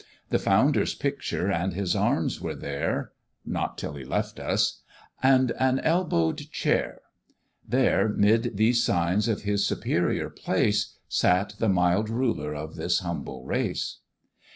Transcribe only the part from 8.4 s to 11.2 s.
these signs of his superior place,